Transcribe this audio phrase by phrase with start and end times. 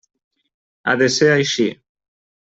[0.87, 1.67] Ha de ser així.